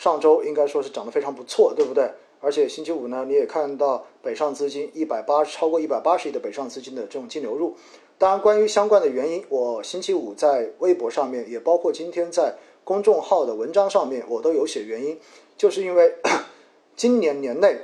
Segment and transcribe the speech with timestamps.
[0.00, 2.10] 上周应该说是涨得非常不错，对不对？
[2.40, 7.76] 而且星期五呢，你也看到北上资金一百八超过一百八十亿的北上资金的这种净流入。
[8.16, 15.20] 当然，关于相关的原因，我星期五在微博上面，也包括今天在公众号的文章上面，我都有写原因，
[15.58, 16.14] 就是因为
[16.96, 17.78] 今年年内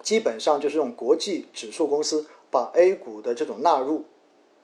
[0.00, 4.06] 基本上就是用国际指数公司把 A 股的这种纳入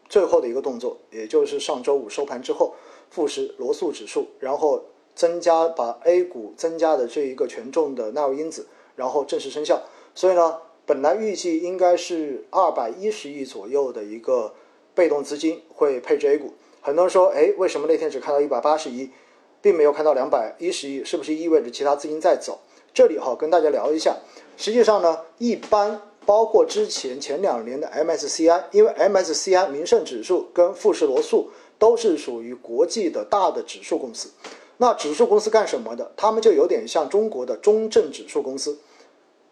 [0.09, 2.73] 最后的一个动作，也就是上周五收盘之后，
[3.11, 4.83] 富时罗素指数，然后
[5.15, 8.67] 增加把 A 股增加的这一个权重的纳入因子。
[8.97, 9.83] 然后正式生效，
[10.15, 14.55] 所以呢，本来预计应该是二百一十亿左右的一个
[14.95, 16.55] 被动资金会配置 A 股。
[16.81, 19.11] 很多人说，哎，为什么那天只看到一百八十亿，
[19.61, 21.03] 并没有看到两百一十亿？
[21.03, 22.61] 是不是意味着其他资金在走？
[22.93, 24.17] 这里哈，跟大家聊一下。
[24.57, 31.51] 实际上呢，一般包括之前前两年的 MSCI，因为 MSCI 名胜指数跟富时罗素
[31.81, 34.31] 都是属于国际的大的指数公司。
[34.77, 36.13] 那指数公司干什么的？
[36.17, 38.79] 他们就有点像中国的中证指数公司，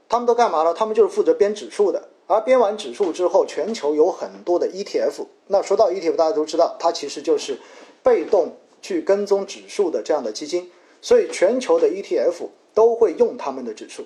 [0.08, 0.74] 他们都干嘛了？
[0.74, 2.09] 他们就是负责编指数的。
[2.26, 5.26] 而编完指数之后，全球有很多的 ETF。
[5.48, 7.59] 那说到 ETF，大家都知道，它其实就是
[8.02, 10.70] 被动去跟踪指数的这样的基金。
[11.01, 14.04] 所以全球的 ETF 都会用他们的指数。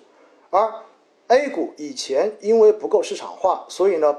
[0.51, 0.73] 而
[1.28, 4.17] A 股以前因为不够市场化，所以呢，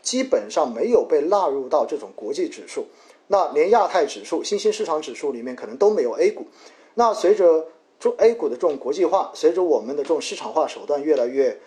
[0.00, 2.86] 基本上没有被纳入到这种国际指数。
[3.32, 6.44] 那连亚太指数、新兴市场指数里面可能都没有 A 股。
[6.92, 7.66] 那随着
[7.98, 11.58] 中 A 股的这种国际化，随着我们的这种市场化手段越来越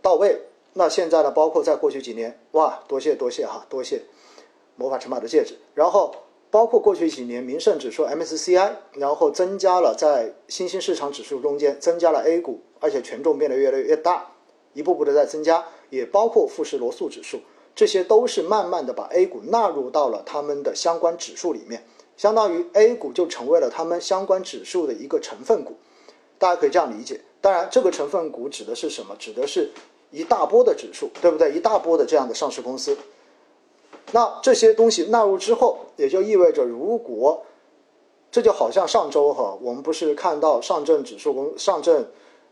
[0.00, 0.40] 到位，
[0.72, 4.00] 那现在呢，包括在过去几年，哇，多谢多谢哈，多谢
[4.74, 5.58] 魔法城堡的戒指。
[5.74, 6.14] 然后
[6.50, 14.32] 包括过去几年，名胜指数 MSCI，然后增加了在新兴市场指数中间增加了 A 股，而且权重变得越来越大，
[14.72, 17.40] 一步步的在增加，也包括富时罗素指数。
[17.74, 21.84] 这些都是慢慢的把 A 股纳入到了他们的相关指数里面，
[22.16, 25.76] 相当于 A 股就成为了他们相关指数的一个成分股，
[26.38, 27.20] 大家可以这样理解。
[27.40, 29.16] 当然，这个成分股指的是什么？
[29.18, 29.70] 指的是
[30.10, 31.52] 一大波的指数，对不对？
[31.52, 32.96] 一大波的这样的上市公司。
[34.12, 37.42] 那这些东西纳入之后，也就意味着，如果
[38.30, 42.06] 这就好像上周哈，我们不是看到上证指数公上证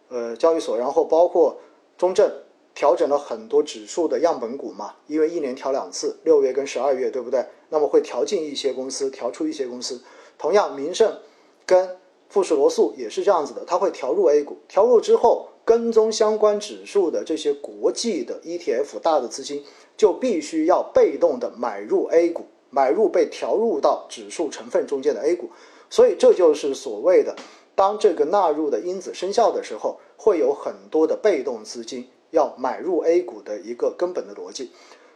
[0.08, 1.58] 呃交易所，然后包括
[1.98, 2.32] 中证。
[2.80, 7.44] 调整了很多指数的样本股嘛，因为一年调两次，六月跟十二月，对不对？
[7.68, 10.00] 那么会调进一些公司，调出一些公司。
[10.38, 11.18] 同样，名胜
[11.66, 11.98] 跟
[12.30, 19.62] 富时罗素也是这样子的，它会调入 A 股，调入之后跟踪相关指数的这些国际的 ETF 大的资金，
[19.98, 25.50] 就必须要被动的买入 A 股，买入被调入到指数成分中间的 A 股。
[25.90, 27.36] 所以这就是所谓的，
[27.74, 32.08] 当这个纳入的因子生效的时候，会有很多的被动资金。
[32.30, 34.70] 要买入 A 股的一个根本的逻辑，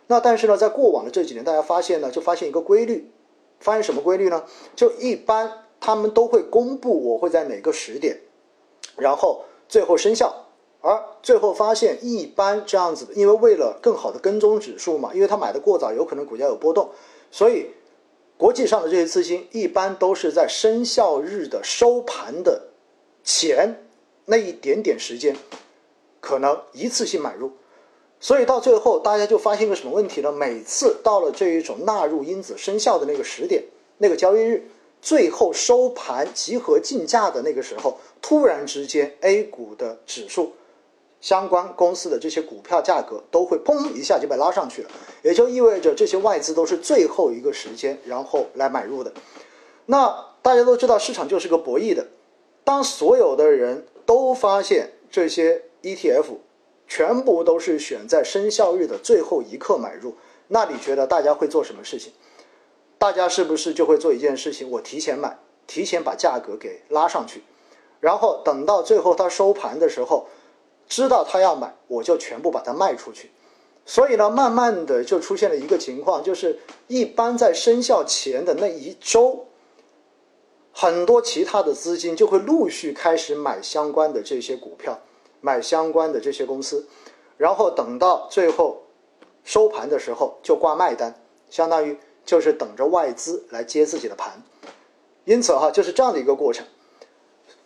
[0.06, 3.10] 那但是呢，在过往的这几年，大家发现呢，就发现一个规律，
[3.60, 4.44] 发现什么规律呢？
[4.76, 8.20] 就一般他们都会公布我会在哪个时点，
[8.96, 10.46] 然后最后生效，
[10.80, 16.90] 而最后发现一般这样子，因为为了更好的跟踪指数嘛，因为他买的过早，有可能股价有波动，
[17.30, 17.68] 所以
[18.36, 22.68] 国际上的这些资金一般都是在生效日的收盘的
[23.22, 23.86] 前
[24.26, 25.36] 那一点点时间。
[26.24, 27.52] 可能一次性买入，
[28.18, 30.32] 所以到最后大家就发现一个什么问题呢？
[30.32, 33.62] 每次到了这一种纳入因子生效的那个时点，
[33.98, 34.66] 那个交易日，
[35.02, 40.54] 最后收盘集合竞价的那个时候，突然之间 A 股的指数
[41.20, 44.88] 相关公司的这些股票价格都会砰一下就被拉上去了，
[45.22, 49.12] 也就意味着这些外资都是最后一个时间然后来买入的。
[49.84, 52.06] 那大家都知道市场就是个博弈的，
[52.64, 55.64] 当所有的人都发现这些。
[55.84, 56.38] ETF
[56.88, 60.16] 全部都是选在生效日的最后一刻买入，
[60.48, 62.12] 那你觉得大家会做什么事情？
[62.98, 64.70] 大家是不是就会做一件事情？
[64.70, 67.42] 我提前买，提前把价格给拉上去，
[68.00, 70.26] 然后等到最后它收盘的时候，
[70.88, 73.30] 知道他要买，我就全部把它卖出去。
[73.86, 79.46] 所以呢，慢慢的就出现了一个情况，就是一般在生效前的那一周，
[80.72, 85.00] 很多其他的资金就会陆续开始买相关的这些股票。
[85.44, 86.86] 买相关的这些公司，
[87.36, 88.84] 然后等到最后
[89.44, 91.20] 收盘的时候就挂卖单，
[91.50, 94.42] 相当于就是等着外资来接自己的盘。
[95.26, 96.64] 因此哈，就是这样的一个过程。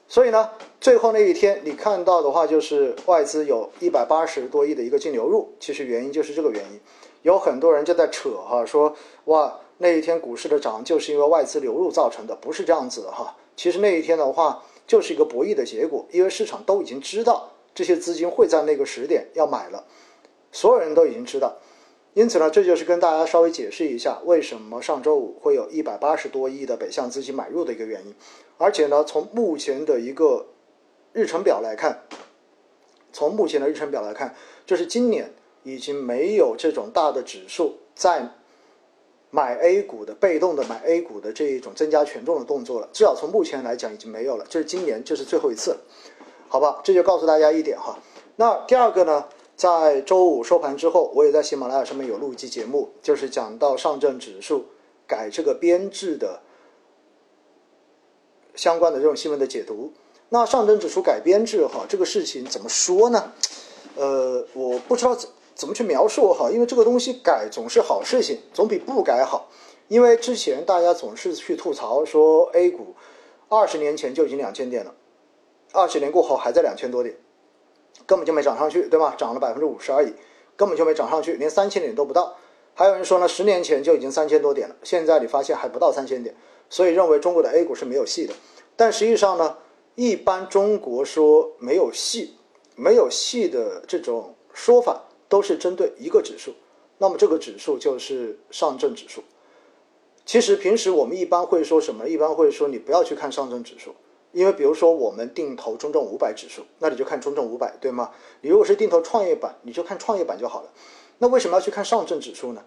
[0.08, 5.52] 所以呢，最后那一天你看到的话，就是外资有一百八十多亿的一个净流入。
[5.60, 6.80] 其实原因就是这个原因。
[7.22, 8.96] 有很多人就在扯哈，说
[9.26, 13.36] 哇那一天股市的涨就是因为外资流入造成的，不是这样子的哈。
[13.54, 17.50] 其实那一天的话就是一个博弈的结果，因为市场都已经知道。
[17.78, 19.84] 这些资金会在那个时点要买了，
[20.50, 21.58] 所有人都已经知道，
[22.12, 28.12] 因此呢，这就是跟大家稍微解释一下，为什么上周五会有一百八十多亿的北向资金买入的一个原因。
[28.56, 30.48] 而且呢，从目前的一个
[31.12, 32.02] 日程表来看，
[33.12, 34.34] 从目前的日程表来看，
[34.66, 35.32] 就是今年
[35.62, 38.28] 已经没有这种大的指数在
[39.30, 42.88] 买 A 股的被动的买 A 股的这一种增加权重的动作了。
[42.92, 45.76] 至少从目前来讲已经没有了，这是今年这是最后一次，
[46.48, 46.80] 好吧？
[46.82, 47.98] 这就告诉大家一点哈。
[48.36, 54.66] 那第二个呢，在周五收盘之后，我也在喜马拉雅上面有录一期节目，就是讲到上证指数
[55.06, 56.40] 改这个编制的
[58.54, 59.92] 相关的这种新闻的解读。
[60.30, 63.32] 那上证指数改编制哈，这个事情怎么说呢？
[63.96, 69.48] 呃，我不知道怎怎么去描述哈，因为这个东西改总是好事情，总比不改好。
[69.88, 72.94] 因为之前大家总是去吐槽说 A 股
[73.48, 74.94] 二十年前就已经两千点了，
[75.72, 77.16] 二十年过后还在两千多点，
[78.06, 79.14] 根本就没涨上去，对吧？
[79.16, 80.12] 涨了百分之五十而已，
[80.56, 82.36] 根本就没涨上去，连三千点都不到。
[82.74, 86.34] 还有人说呢，十年前就已经三千多点了，现在你发现还不到三千点，
[86.68, 88.34] 所以认为中国的 A 股是没有戏的。
[88.76, 89.58] 但实际上呢？
[90.00, 92.36] 一般中国说没有戏，
[92.76, 96.54] 没有戏的这种说法都是针对一个指数，
[96.98, 99.24] 那么这个指数就是上证指数。
[100.24, 102.08] 其实平时我们一般会说什么？
[102.08, 103.92] 一般会说你不要去看上证指数，
[104.32, 108.10] 因为比如说我们定投中证五百指数，那你就看中证五百，对吗？
[108.40, 110.70] 你如果是定投创业板，你就看创业板就好了。
[111.18, 112.62] 那为什么要去看上证指数呢？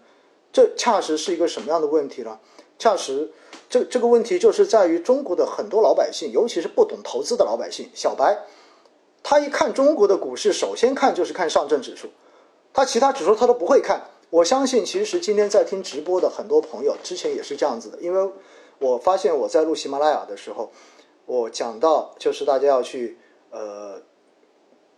[0.52, 2.38] 这恰实是一个什么样的问题呢？
[2.78, 3.30] 恰实。
[3.70, 8.36] 这这个问题就是在于中国的很多老百姓，尤其是不懂投资的老百姓，小白，
[9.22, 12.08] 他一看中国的股市，首先看就是看上证指数，
[12.74, 14.02] 他其他指数他都不会看。
[14.28, 18.30] 我相信，其实今天在听直播的很多朋友，之前也是这样子的，因为
[18.78, 20.70] 我发现我在录喜马拉雅的时候，
[21.26, 23.18] 我讲到就是大家要去
[23.50, 24.00] 呃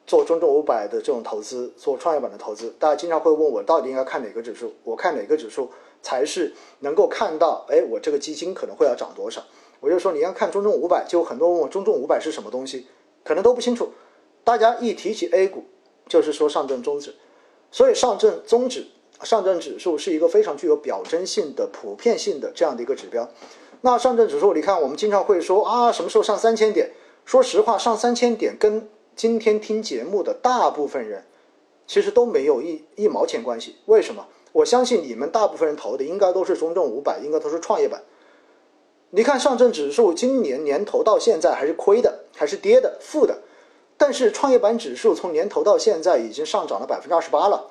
[0.06, 5.70] 做中证五百的这种投资，做创业板的投资，大家经常会问我到底应该看哪个指数，我看哪个指数。
[6.06, 9.42] 才是能够看到，哎，我这个基金可能会要涨多少？
[9.80, 12.86] 我就说你要看中证五百，就很多问我中证五百是什么东西，
[13.24, 13.88] 可能都不清楚。
[14.44, 15.64] 大家一提起 A 股，
[16.06, 17.14] 就是说上证综指，
[17.70, 18.88] 所以上证综指、
[19.22, 23.26] 上证指数是一个非常具有表征性的、普遍性的这样的一个指标。
[23.84, 26.90] 那上证指数，你看我们经常会说啊，什么时候上三千点？
[27.26, 31.22] 说实话，上三千点跟今天听节目的大部分人
[31.86, 33.76] 其实都没有一一毛钱关系。
[33.84, 34.26] 为什么？
[34.52, 38.02] 我相信你们大部分人投的应该都是中证五百，应该都是创业板。
[39.10, 43.42] 你看上证指数今年年头到现在还是亏的，还是跌的，负的。
[43.98, 47.66] 但是创业板指数从年头到现在已经上涨了百分之二十八了，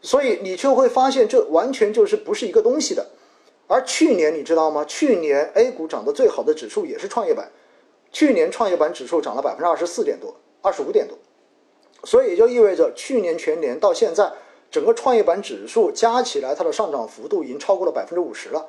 [0.00, 3.06] 所以你就会发现这完全就是不是一个东西的。
[3.66, 4.84] 而去年你知道吗？
[4.84, 7.50] 去年 A 股涨得最好的指数也是创业板，
[8.12, 11.16] 去年创业板指数涨了百分之二十四点多，二十五点多。
[12.04, 14.32] 所以也就意味着去年全年到现在。
[14.68, 18.66] 整个创业板指数加起来，它的上涨幅度已经超过了百分之五十了。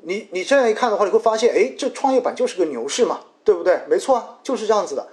[0.00, 3.80] 你你这样一看的话，你会发现，哎，这创业板就是个牛市嘛，对不对？
[3.86, 5.06] 没错啊，就是这样子的。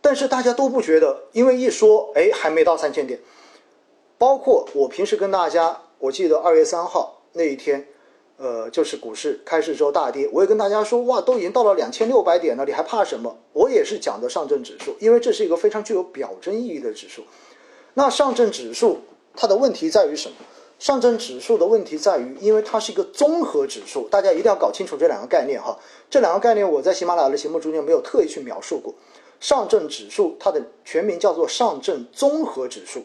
[0.00, 3.20] 但是大家都不觉得，因为一说，哎，还没到三千点。
[4.16, 7.86] 包括我平时跟大家，我记得二月三号那一天，
[8.36, 13.38] 呃，就是股市开市之后大跌，我也跟大家说，哇，都已经到了两千六百点了，你还怕什么？
[13.52, 17.22] 我也是讲的上证指数，因为这是一个非常具有表征意义的指数。
[17.94, 19.00] 那上证指数
[19.34, 20.36] 它的问题在于什么？
[20.78, 25.78] 上证指数的问题在于，因为它是一个综合指数，大家一定要搞清楚这两个概念哈。
[26.10, 28.92] 这两个概念我在喜马拉雅的节目中间没有特意去描述过。
[29.38, 33.04] 上证指数它的全名叫做上证综合指数，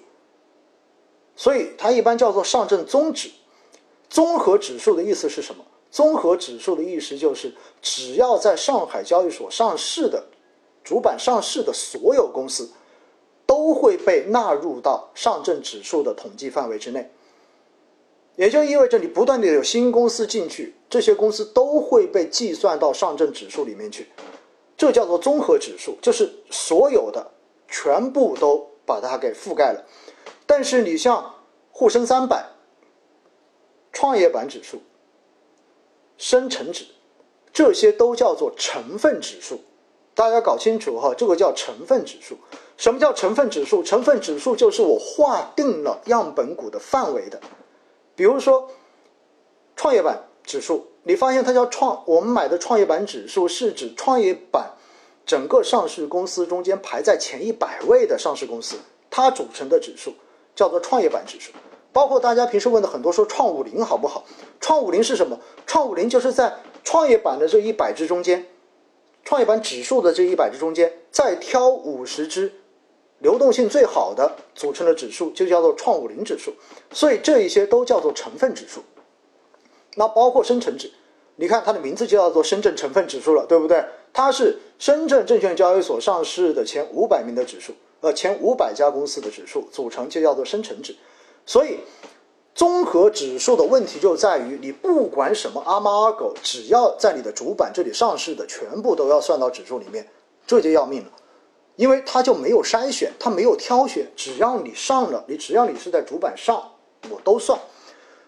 [1.36, 3.30] 所以它一般叫做上证综指。
[4.10, 5.64] 综合指数的意思是什么？
[5.92, 10.26] 综合指数的意思就是，只要在上海交易所上市的
[10.84, 12.70] 主板上市的所有公司。
[13.48, 17.10] 都会被纳入到上证指数的统计范围之内，
[18.36, 24.10] 也就意味着你不断的有新公司进去，这些公司都会被计算到上证指数里面去，
[24.76, 27.32] 这叫做综合指数，就是所有的
[27.70, 29.86] 全部都把它给覆盖了。
[30.46, 31.36] 但是你像
[31.72, 32.50] 沪深三百、
[33.98, 34.84] 创业板指数、
[36.20, 36.86] 深成指，
[37.52, 39.60] 这些都叫做成分指数。
[40.14, 42.38] 大家搞清楚哈，这个叫成分指数。
[42.78, 43.82] 什么叫成分指数？
[43.82, 47.42] 成分指数就是我划定了样本股的范围的。
[48.16, 48.70] 比如说，
[49.76, 54.74] 创业板指数，你发现它叫创，我们买的创业板指数是指创业板
[55.26, 58.76] 整个上市公司中间排在前一百位的上市公司，
[59.10, 60.14] 它组成的指数
[60.56, 61.52] 叫做创业板指数。
[61.98, 64.24] 包括大家平时问的很多说创五零好不好？
[64.62, 65.40] 创五零是什么？
[65.66, 68.46] 创五零就是在创业板的这一百只中间。
[69.26, 72.54] 创业板指数的这一百只中间，再挑五十只
[73.18, 76.54] 流动性最好的组成的指数，就叫做创五零指数。
[76.94, 78.84] 所以这一些都叫做成分指数。
[79.96, 80.92] 那包括深成指，
[81.38, 83.84] 你看它的名字就叫做深圳成分指数了，对不对？
[84.14, 90.96] 它是深圳证券交易所上市的前五百名的指数，呃，前五百家公司的指数组成就叫做深成指。
[91.48, 91.80] 所以，
[92.54, 100.08] 综合指数的问题就在于，你不管什么阿猫阿狗，只要在你的主板这里上市的，全部都要算到指数里面，
[100.46, 101.12] 这就要命了。
[101.78, 106.72] 因为它就没有筛选，它没有挑选，只要你上了，你只要你是在主板上，
[107.10, 107.58] 我都算。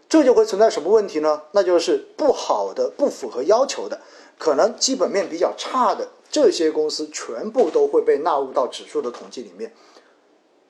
[0.07, 1.41] 这就会存在什么问题呢？
[1.51, 3.99] 那就是不好的、不符合要求的，
[4.37, 9.73] 可能基本面比较差的这些公司，全部都会被纳入到指数的统计里面，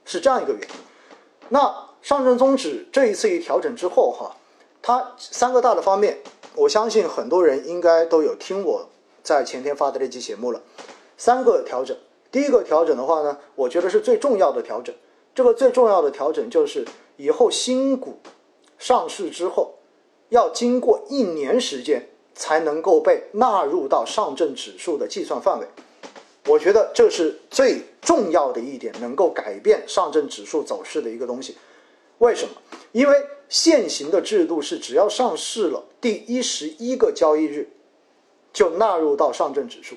[0.05, 0.75] 是这样一个原因。
[1.49, 4.35] 那上证综指这一次一调整之后，哈，
[4.81, 6.17] 它三个大的方面，
[6.55, 8.87] 我相信很多人应该都有听我
[9.21, 10.61] 在前天发的那期节目了。
[11.17, 11.95] 三个调整，
[12.31, 14.95] 第一个调整的话呢，我觉得是最重要的调整。
[15.35, 16.85] 这个最重要的调整就是
[17.17, 18.17] 以后新股。
[18.77, 19.73] 上市之后，
[20.29, 25.67] 要经过一年时间才能够被纳入到上证指数的计算范围。
[26.47, 31.57] 我觉得这是最重要的一点，能够改变上证指数走势的一个东西。
[32.19, 32.53] 为什么？
[32.93, 37.69] 因为现行的制度是，只要上市了第一十一个交易日，
[38.53, 39.95] 就纳入到上证指数。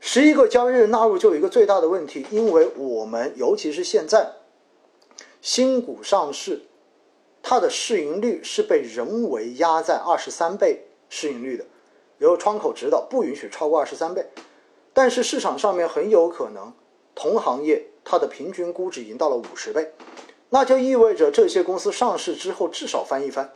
[0.00, 4.32] 十一个交易日纳入就有一个最大的问题，因为我们尤其是现在
[5.40, 6.62] 新股上市。
[7.44, 11.66] 它的市盈率是被人为压在二十三倍市盈率的，
[12.18, 14.24] 由窗口指导不允许超过二十三倍，
[14.92, 16.72] 但是市场上面很有可能
[17.16, 19.90] 同行业它的平均估值已经到了五十倍，
[20.52, 23.50] 那就意味着这些公司上市之后至少翻一番，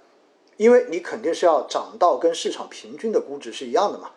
[0.57, 4.11] 因为你肯定是要涨到跟市场平均的估值是一样的嘛，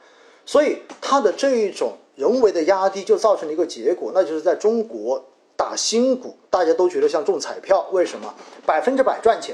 [0.46, 5.24] 所以它的这一种人为的压低就造成了一个结果，那就是在中国。
[5.60, 8.34] 打新股，大家都觉得像中彩票，为什么？
[8.66, 9.54] 百分之百赚钱。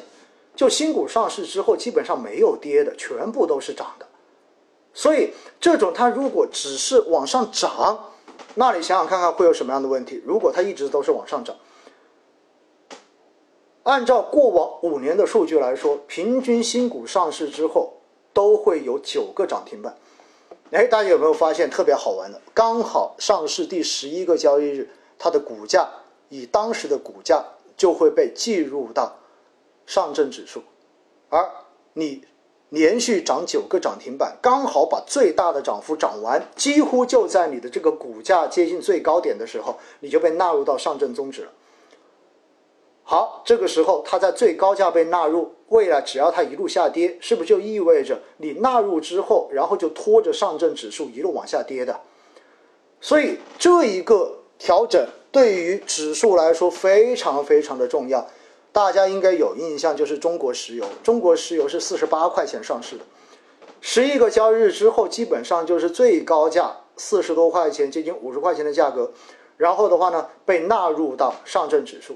[0.56, 4.06] 就新股上市之后，基本上没有跌的，全部都是涨的。
[4.94, 8.12] 所以这种它如果只是往上涨，
[8.54, 10.22] 那你想想看看会有什么样的问题？
[10.24, 11.56] 如果它一直都是往上涨，
[13.86, 17.94] 按照过往五年的数据来说，平均新股上市之后
[18.34, 19.96] 都会有九个涨停板。
[20.72, 22.42] 哎，大家有没有发现特别好玩的？
[22.52, 24.90] 刚好上市第十一个交易日。
[25.18, 25.88] 它的股价
[26.30, 27.42] 以当时的股价
[27.78, 29.16] 就会被计入到
[29.86, 30.62] 上证指数，
[31.30, 31.50] 而
[31.94, 32.26] 你
[32.70, 41.52] 连续涨九个涨停板，刚好把最大的涨幅涨完，几乎就在你的这个股价接近最高点的时候，你就被纳入到上证综指了。
[43.06, 52.02] 好，这个时候它在最高价被纳入，未来只要它一路下跌，是不是就意味着你纳入之后，然后就拖着上证指数一路往下跌的？
[53.00, 54.40] 所以这一个。
[54.58, 58.26] 调整对于指数来说非常非常的重要，
[58.72, 63.04] 大家应该有印象，就是中国石油，中国石油是四十八块钱上市的，
[63.82, 69.12] 十一个交易日之后，基本上就是最高价四十多块钱，接近五十块钱的价格，
[69.58, 72.16] 然后的话呢，被纳入到上证指数，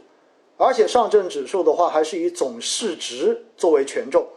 [0.60, 4.28] 而且上证指数的话还是以总市值作为权重，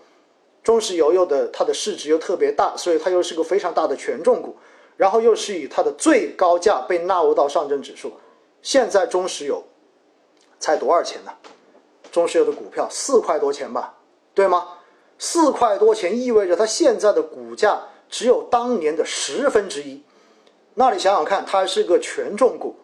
[0.62, 4.56] 中石油又的它的市值又特别大，所以它又是个非常大的权重股。
[4.96, 8.12] 然后又是以它的最高价被纳入到上证指数，
[8.60, 9.64] 现在中石油
[10.60, 11.32] 才多少钱呢？
[12.12, 13.98] 中石油的股票四块多钱吧，
[14.32, 14.68] 对吗？
[15.18, 20.02] 四块多钱意味着它现在的股价只有当年的十分之一。
[20.74, 22.76] 那你想想看，它是个权重股，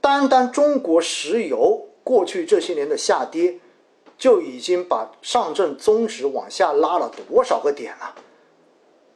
[0.00, 3.58] 单单中国石油过去这些年的下跌，
[4.16, 8.14] 就已经把上证综指往下拉了多少个点了？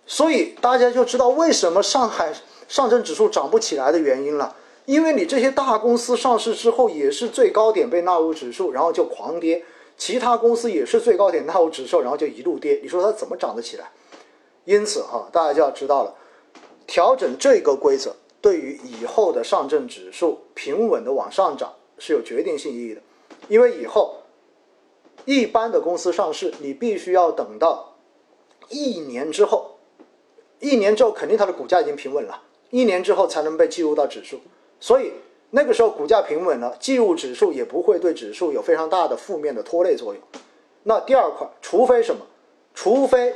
[0.04, 2.34] 所以大家就知道为什么上海
[2.68, 9.62] 上证指数涨不起来的原因了，因为你这些大公司上市之后也是最高点被纳入指数，然后就狂跌；
[9.96, 12.78] 其他公司也是最高点纳入指数，然后就一路跌。
[12.82, 13.90] 你说它怎么涨得起来？
[14.66, 16.14] 因此哈，大家就要知道了，
[16.87, 21.72] 调整这个规则对于以后的上证指数平稳的往上涨
[22.04, 23.00] 是有决定性意义的，
[23.47, 24.16] 因为以后
[25.25, 27.94] 一般的公司上市，你必须要等到
[28.68, 29.78] 一年之后。
[30.59, 32.42] 一年之后，肯定它的股价已经平稳了。
[32.71, 34.40] 一年之后才能被计入到指数，
[34.80, 35.12] 所以
[35.50, 40.21] 那个时候股价平稳了，计入指数也不会对指数有非常大的负面的拖累作用。
[40.82, 42.26] 那第二块，除非什么？
[42.75, 43.32] 除非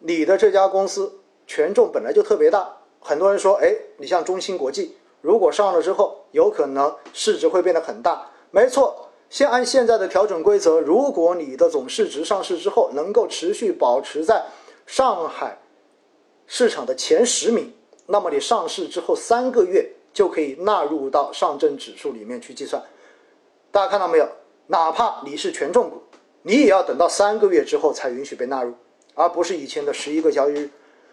[0.00, 2.78] 你的这家公司权重本来就特别大。
[2.98, 8.26] 很多人说，哎，你像中芯国际，如果上了之后，有可能市值会变得很大。
[8.50, 14.44] 没错，先按现在的调整规则，如果你的总市值上市之后能够持续保持在
[14.86, 15.58] 上海。
[16.46, 17.70] 市场的前十名，
[18.06, 22.82] 那么你上市之后三个月就可以纳入到上证指数里面去计算。
[23.70, 24.26] 大家看到没有？
[24.66, 26.02] 哪怕你是权重股，
[26.42, 28.72] 你也要等到三个月之后才允许被纳入，
[29.14, 30.70] 而不是以前的十一个交易日。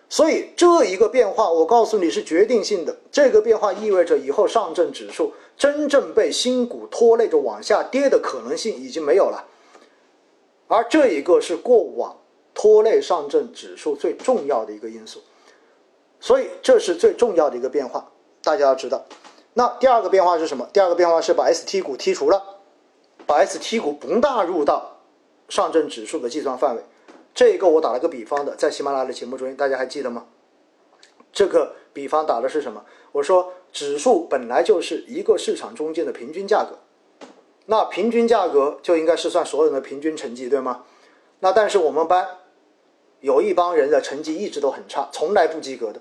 [0.08, 2.96] 所以这一个变化，我告诉你是决定性的。
[3.12, 9.46] 这个变化意味着以后上证指数真正被新股拖累着往下跌的可能性已经没有了，
[10.68, 12.16] 而这一个是过往
[12.54, 15.22] 拖累上证指数最重要的一个因素。
[16.20, 18.12] 所以这是最重要的一个变化，
[18.44, 19.04] 大家要知道。
[19.54, 20.68] 那第二个变化是什么？
[20.72, 22.42] 第二个变化是把 ST 股剔除了，
[23.26, 24.98] 把 ST 股不纳入到
[25.50, 26.84] 上证指数的计算范围。
[27.36, 30.26] 这个我打了个比方的，在喜马拉雅的节目中，大家还记得吗？
[31.34, 32.86] 这个比方打的是什么？
[33.12, 36.78] 我说指数本来就是一个市场中间的平均价格，
[37.66, 40.86] 那平均价格就应该是算所有人的平均成绩，对吗？
[41.42, 42.26] 那但是我们班
[43.20, 46.00] 有一帮人的成绩一直都很差，从来不及格的，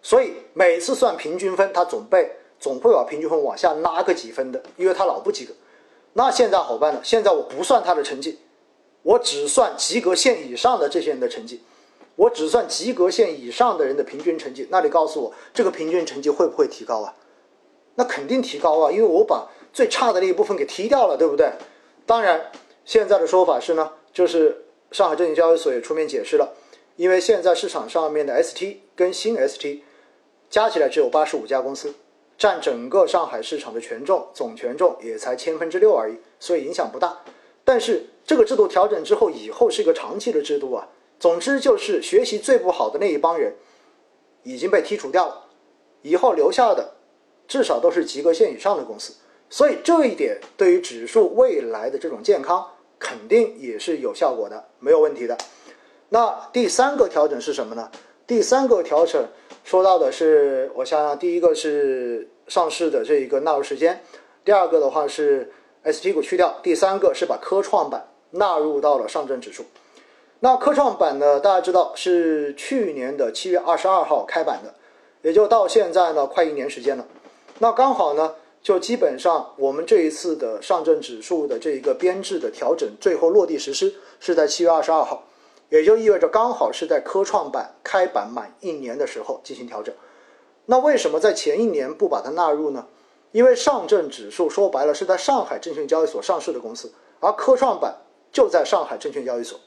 [0.00, 5.52] 所以每次算平均分，他总被总会把平均分往下拉个几分的，因为他老不及格。
[6.12, 8.38] 那现在好办了，现在我不算他的成绩。
[9.06, 11.60] 我只算及格线以上的这些人的成绩，
[12.16, 14.66] 我只算及格线以上的人的平均成绩。
[14.68, 17.14] 那你告诉我，这个平均成绩会不会提高啊？
[17.94, 21.52] 那肯定提高啊，因为我把最差的那一部分给踢掉了，对不对？
[22.04, 22.50] 当然，
[22.84, 26.54] 现在的说法是呢，就是上海证券交易所也出面解释了，
[26.96, 29.84] 因为现在市场上面的 ST 跟新 ST
[30.50, 31.94] 加起来只有八十五家公司，
[32.36, 37.20] 占整个上海市场的权重总权重也才千分之六而已，所以影响不大。
[37.64, 40.88] 但是这个制度调整之后，以后是一个长期的制度啊。
[41.18, 43.54] 总之就是学习最不好的那一帮人
[44.42, 45.44] 已经被剔除掉了，
[46.02, 46.94] 以后留下的
[47.46, 49.14] 至少都是及格线以上的公司。
[49.48, 52.66] 所以这一点对于指数未来的这种健康
[52.98, 55.38] 肯定也是有效果的，没有问题的。
[56.08, 57.90] 那第三个调整是什么呢？
[58.26, 59.24] 第三个调整
[59.62, 64.02] 说到的是，我想想，第一个是上市的这一个纳入时间，
[64.44, 65.52] 第二个的话是。
[65.84, 69.64] ST 股去掉，第三个是把科创板纳入到了上证指数。
[70.40, 71.40] 那科创板呢？
[71.40, 74.74] 大家知道是去年的七月二十二号开板的，
[75.22, 77.06] 也就到现在呢快一年时间了。
[77.58, 85.24] 那刚好呢，就基本上我们这一次的上证指数的这一个编制的调整，最后落地实施是在七月二十二号，
[85.70, 89.94] 也就意味着刚好是在科创板开板满一年的时候进行调整。
[90.66, 92.86] 那为什么在前一年不把它纳入呢？
[93.32, 97.96] 因为上证指数说白了是在上海证券交易所上市的公司，而科创板
[98.36, 99.58] 就在上海证券交易所，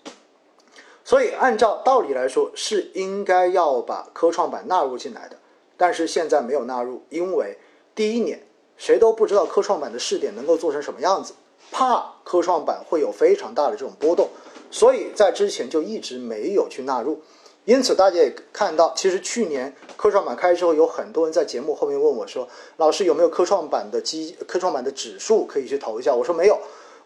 [1.03, 5.37] 所以按照道理来说是应该要把科创板纳入进来的，
[5.75, 7.57] 但是现在没有纳入，因为
[7.95, 8.45] 第一年
[8.77, 11.33] 谁都不知道科创板的试点能够做成什么样子，
[11.71, 14.29] 怕科创板会有非常大的这种波动，
[14.69, 17.19] 所以在之前就一直没有去纳入。
[17.65, 26.59] 因此，大家也看到，其实去年科创板开之后，有很多人在节目后面问我说：“老师有没有科创板的基科创板的指数可以去投一下？”我说没有，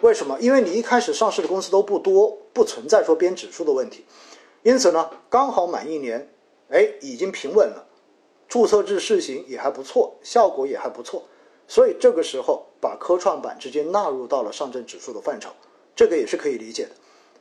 [0.04, 0.38] 为什么？
[0.42, 4.04] 因为你一开始上市的公司都不多，不存在说编指数的问题。
[4.62, 6.30] 因此呢，刚好满一年，
[6.70, 7.88] 哎，已经平稳了，
[8.50, 11.24] 注册制试行也还不错，效果也还不错，
[11.70, 15.50] 所以这个时候把科创板直接纳入到了上证指数的范畴，
[15.96, 16.92] 这个也是可以理解的。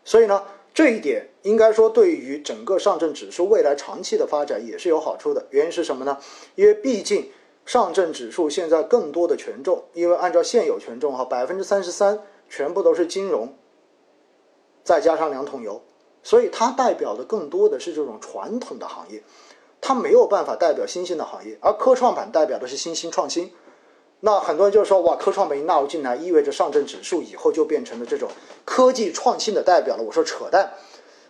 [0.05, 0.43] 所以呢。
[0.75, 5.47] 这一点应该说对于整个上证指数未来长期的发展也是有好处的。
[5.51, 6.17] 原因是什么呢？
[6.55, 7.31] 因为毕竟
[7.67, 12.19] 上证指数现在更多的权重，因为按照现有权重哈，百分之三十三
[12.53, 13.55] 全部都是金融，
[14.85, 15.81] 再加上两桶油，
[16.23, 19.23] 所以它代表的更多的是这种传统的行业，
[19.81, 21.57] 它没有办法代表新兴的行业。
[21.63, 23.51] 而科创板代表的是新兴创新。
[24.21, 28.29] 那很多人就说哇，科创板一纳入进来，意味着上证指数以后就变成了这种
[28.67, 30.03] 科技创新的代表了。
[30.03, 30.75] 我说扯淡，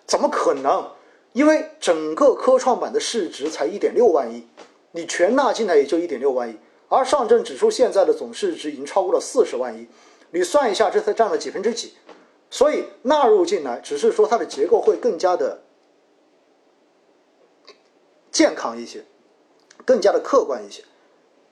[0.05, 0.91] 怎么可能？
[1.35, 4.49] 因为整个科创板的市值才一点六万亿，
[4.91, 6.59] 你全纳进来也就一点六万亿，
[6.89, 9.87] 而上证指数现在的总市值已经超过了四十万亿，
[10.33, 11.95] 你算一下，这才占了几分之几？
[12.51, 15.63] 所以纳入进来，只是说它的结构会更加的
[18.33, 19.05] 健康一些，
[19.85, 20.83] 更加的客观一些，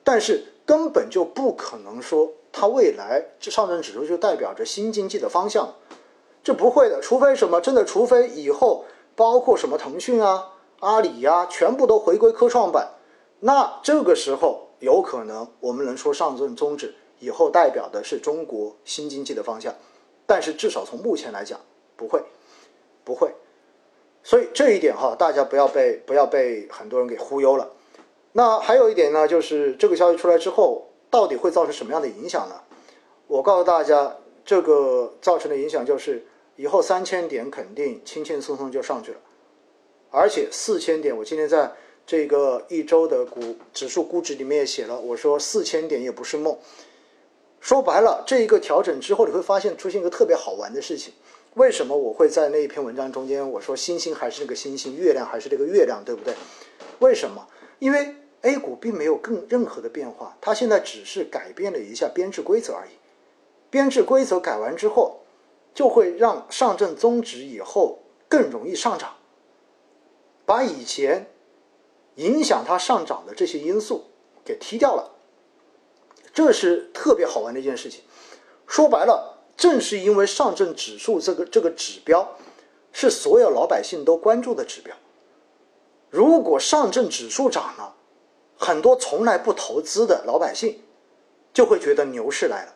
[0.02, 0.46] 但是。
[0.66, 5.74] 根本就不可能说它未来这上证指数就代表着新经济的方向，
[6.44, 7.00] 这不会的。
[7.00, 8.84] 除非什么真的，除非以后
[9.16, 12.88] 包括什么腾讯啊、阿里呀，全部都回归科创板，
[13.40, 19.72] 那这个时候有可能我们能说上证综指以后代表的是中国新经济的方向。
[20.26, 21.60] 但是至少从目前来讲，
[21.96, 22.22] 不会，
[23.04, 23.32] 不会。
[24.22, 27.70] 所以这一点哈，大家不要被不要被很多人给忽悠了。
[28.32, 32.60] 那还有一点呢，就是这个消息出来之后，到底会造成什么样的影响呢？
[33.26, 39.18] 我告诉大家，这个造成的影响就是，以后三千点肯定轻轻松松就上去了，
[40.10, 41.72] 而且四千点，我今天在
[42.06, 46.56] 这个一周的股指数估值里面也写了，我说四千点也不是梦。
[47.60, 51.12] 说白了，这一个调整之后，你会发现出现一个特别好玩的事情，
[51.54, 56.34] 为什么我会在那一篇文章中间我说星星还是那个星星，月亮还是这个月亮，对不对？
[57.00, 57.46] 为什么？
[57.78, 62.90] 因为 A 股并没有更任何的变化，它现在只是改变了一下编制规则而已。
[63.68, 65.20] 编制规则改完之后，
[65.74, 69.16] 就会让上证综指以后更容易上涨，
[70.46, 71.26] 把以前
[72.14, 74.06] 影响它上涨的这些因素
[74.44, 75.12] 给踢掉了。
[76.32, 78.02] 这是特别好玩的一件事情。
[78.66, 82.36] 说白了，正是因为上证指数这个这个指标
[82.92, 84.94] 是所有老百姓都关注的指标。
[86.08, 87.94] 如果上证指数涨了，
[88.56, 90.80] 很多从来不投资的老百姓
[91.52, 92.74] 就会觉得牛市来了。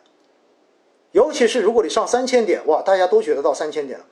[1.11, 4.05] 尤其是如果你上三千点，哇，大家都觉得到三千点了。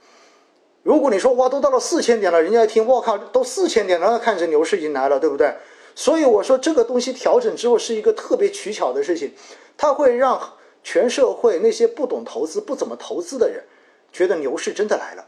[0.84, 5.54] 如果你说哇，都到了四千点了，人家一听，我靠，都四千点了，那看着牛市已经来了，对不对？
[5.96, 9.32] 所以我说这个东西调整之后是一个特别取巧的事情，
[9.78, 10.54] 它会让
[10.84, 13.64] 全社会那些不懂投资、不怎么投资的人
[14.12, 15.26] 觉得牛市真的来了，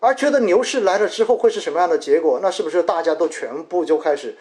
[0.00, 2.40] 而觉得牛市来了之后会是什么样的结果？
[2.42, 4.36] 那是不是大家都全部就开始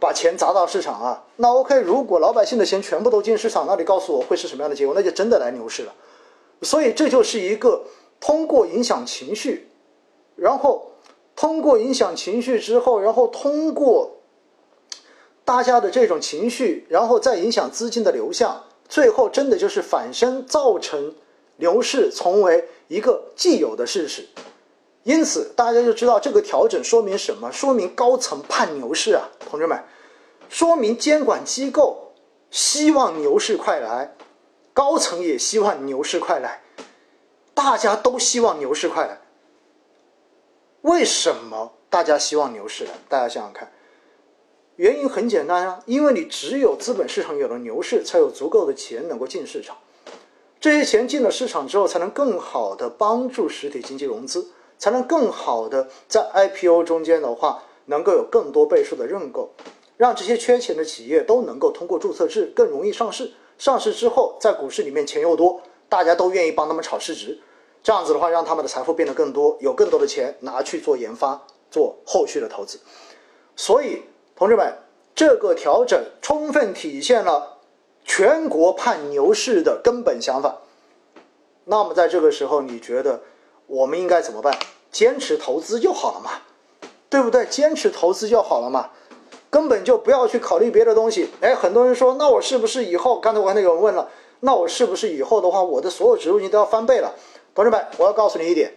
[0.00, 1.24] 把钱砸到市场啊？
[1.36, 4.94] 那 OK，如果老百姓的钱全部都进市场，那你告诉我会是什么样的结果？
[4.94, 5.94] 那就真的来牛市了。
[6.62, 7.84] 所以这就是一个
[8.18, 9.68] 通过影响情绪，
[10.34, 10.90] 然后
[11.36, 14.10] 通过影响情绪之后，然后通过。
[15.44, 21.14] 大家的这种情绪，然后再影响资金的流向，最后真的就是反身造成
[21.56, 24.26] 牛市成为一个既有的事实。
[25.02, 27.52] 因此，大家就知道这个调整说明什么？
[27.52, 29.78] 说明高层盼牛市啊，同志们，
[30.48, 32.14] 说明监管机构
[32.50, 34.16] 希望牛市快来，
[34.72, 36.62] 高层也希望牛市快来，
[37.52, 39.20] 大家都希望牛市快来。
[40.80, 42.90] 为什么大家希望牛市来？
[43.06, 43.70] 大家想想看。
[44.76, 49.76] 原因很简单啊，因为你只有资本市场有了牛市，才有足够的钱能够进市场。
[50.58, 59.50] 这些钱进了市场之后，才能更好的帮助实体经济融资，才能更好的在 IPO 中间的话，能够有更多倍数的认购，
[59.96, 63.32] 让这些缺钱的企业都能够通过注册制更容易上市。
[63.56, 67.38] 上市之后，在股市里面钱又多，大家都愿意帮他们炒市值。
[67.80, 72.80] 这样子的话，让他们的财富变得更多，有更多的钱拿去做研发、做后续的投资。
[73.54, 74.02] 所以。
[74.36, 74.78] 同志们，
[75.14, 77.58] 这个调整充分体现了
[78.04, 80.58] 全国盼牛市的根本想法。
[81.64, 83.20] 那么，在这个时候，你觉得
[83.66, 84.58] 我们应该怎么办？
[84.90, 86.30] 坚持投资就好了嘛，
[87.08, 87.46] 对不对？
[87.46, 88.90] 坚持投资就好了嘛，
[89.50, 91.30] 根本就不要去考虑别的东西。
[91.40, 93.20] 哎，很多人说，那我是不是以后？
[93.20, 97.14] 刚才我看到有人问了，那我是不是以后的话，我的所有指数金都要翻倍了？
[97.54, 98.74] 同志们，我要告诉你一点：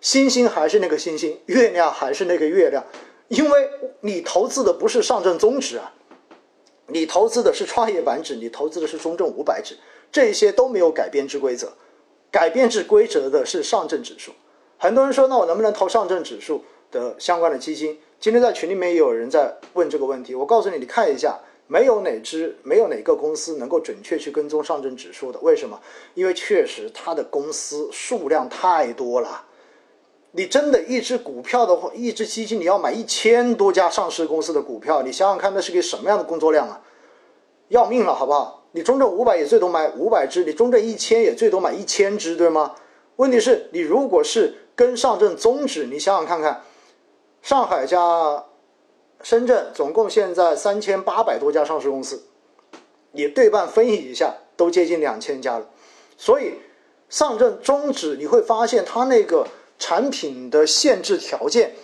[0.00, 2.82] 星星还是那个星星，月亮还是那个月亮。
[3.28, 5.92] 因为你投资的不是上证综指啊，
[6.86, 9.76] 你投资的是创业板指，你投资的是中证五百指，
[10.12, 11.72] 这些都没有改编制规则，
[12.30, 14.32] 改编制规则的是上证指数。
[14.78, 17.98] 很多人说，那我能不能投上证指数的相关的基金？
[18.20, 20.34] 今天在群里面也有人在问这个问题。
[20.34, 25.38] 我告诉你，你看一下，没有哪只，没有哪个公司能够准确去跟踪上证指数的。
[25.40, 25.80] 为什么？
[26.14, 29.45] 因为确实它的公司数量太多了。
[30.36, 36.78] 你真的一只股票的话，一只基金你要买一千多家上市公司的股票，你想想看，那是个什么样的工作量啊？
[37.68, 38.64] 要命了，好不好？
[38.72, 42.74] 你中证五百也最多买五百只，你中证一千也最多买一千只，对吗？
[43.16, 46.60] 问题是，你如果是跟上证综指，你想想看看，
[47.40, 48.44] 上海加
[49.22, 52.22] 深圳总共现在三千八百多家上市公司，
[53.12, 55.66] 你对半分析一下，都接近两千家了。
[56.18, 56.56] 所以
[57.08, 59.46] 上证综指你会发现它那个。
[59.78, 61.74] 产品的限制条件，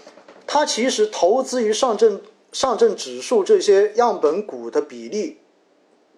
[0.46, 2.20] 它其实投资于上证
[2.52, 5.38] 上证指数这些样本股的比例，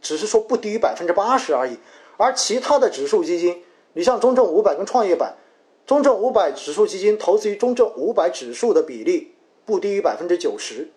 [0.01, 1.79] 只是说不低于百分之八十而已。
[2.17, 5.37] 而其他的指数基金，你像中证五百跟创业板，
[5.85, 9.35] 中证五百指数基金投资于中证五百指数的比例
[9.65, 10.91] 不低于百分之九十，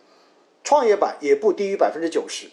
[0.64, 2.48] 创业板也不低于百分之九十，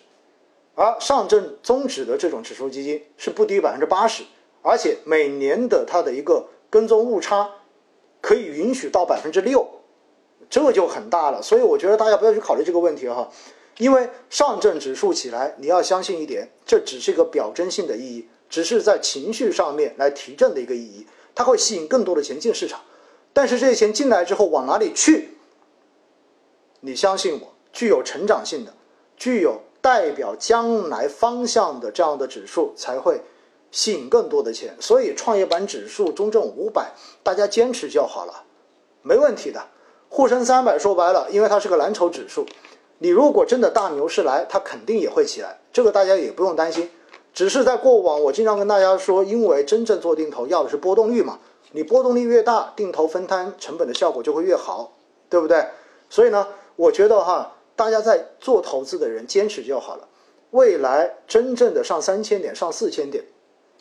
[0.75, 4.25] 而上证综指的这种指数基金是不低于百分之八十，
[4.63, 7.51] 而且每年的它的一个跟踪误差。
[8.25, 9.69] 可以允许到百分之六，
[10.49, 11.43] 这就很大了。
[11.43, 13.29] 所以我觉得大家不要去考虑这个问题哈，
[13.77, 22.81] 因为上证指数起来，你要相信一点，这只是一个表征性的意义，只是在情绪上面来提振的一个意义，它会吸引更多的钱进市场。
[23.35, 25.37] 但是这些钱进来之后往哪里去？
[26.81, 28.73] 你相信我，具有成长性的、
[29.19, 33.21] 具有代表将来方向的这样的指数才会。
[33.75, 36.93] 吸引更多的钱，所以创业板指数、中证五百，
[37.25, 38.45] 大家坚持就好了，
[39.03, 39.61] 没问题的。
[40.09, 42.47] 沪深三百说白了，因为它是个蓝筹指数，
[42.99, 46.89] 你如果真的大牛市来，它肯定也会起来，这个大家也不用担心。
[47.33, 51.41] 只是在过往，我经常跟大家说，因为真正做定投要的是波动率嘛，
[51.73, 54.93] 你波动率越大，定投分摊成本的效果就会越好，
[55.29, 55.67] 对不对？
[56.09, 60.07] 所以呢，我觉得哈，大家在做投资的人坚持就好了。
[60.53, 63.25] 未来真正的上三千点、上四千点，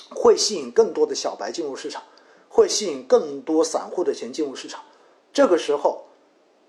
[0.09, 2.03] 会吸引更多的小白进入市场，
[2.49, 4.81] 会吸引更多散户的钱进入市场。
[5.31, 6.05] 这个时候，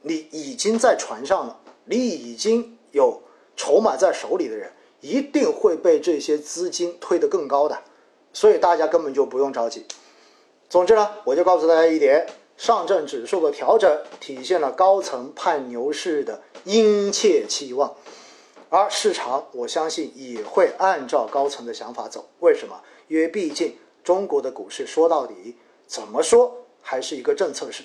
[0.02, 3.22] 你已经在船上了，你已经有
[3.56, 7.78] 筹码在手里的人，一定会被这些资金推得更高的。
[8.32, 9.86] 所以大家根本就不用着急。
[10.68, 17.94] 总之呢，我就告诉大家一点：上证指数的调整体现了高层盼牛市的殷切期望。
[18.70, 22.28] 而市场，我相信也会按照高层的想法走。
[22.40, 22.80] 为什么？
[23.08, 27.84] 因为毕竟中国的股市说到底，怎么说还是一个政策市，